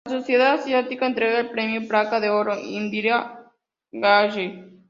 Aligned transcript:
La 0.05 0.17
Sociedad 0.19 0.53
Asiática 0.55 1.05
entrega 1.05 1.39
el 1.41 1.51
premio 1.51 1.87
"Placa 1.87 2.19
de 2.19 2.31
Oro 2.31 2.57
Indira 2.57 3.53
Gandhi". 3.91 4.69